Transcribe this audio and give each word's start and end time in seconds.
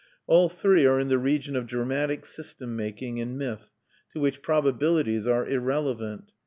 All 0.25 0.49
three 0.49 0.83
are 0.87 0.99
in 0.99 1.09
the 1.09 1.19
region 1.19 1.55
of 1.55 1.67
dramatic 1.67 2.25
system 2.25 2.75
making 2.75 3.21
and 3.21 3.37
myth 3.37 3.69
to 4.13 4.19
which 4.19 4.41
probabilities 4.41 5.27
are 5.27 5.47
irrelevant. 5.47 6.31